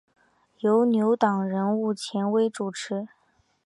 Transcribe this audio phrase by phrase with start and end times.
[0.61, 3.07] 由牛党人物钱徽主持。